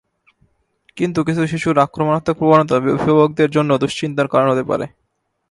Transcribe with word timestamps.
কিন্তু 0.97 1.19
কিছু 1.23 1.41
শিশুর 1.47 1.75
আক্রমণাত্মক 1.77 2.35
প্রবণতা 2.37 2.73
অভিভাবকদের 2.75 3.49
জন্য 3.51 3.71
দুশ্চিন্তার 3.77 4.27
কারণ 4.27 4.47
হতে 4.51 4.63
পারে। 4.63 4.85